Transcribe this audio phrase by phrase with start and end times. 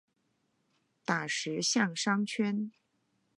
[1.05, 2.71] 打石巷商圈